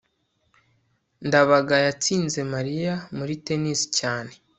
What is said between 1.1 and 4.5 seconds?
ndabaga yatsinze mariya muri tennis cyane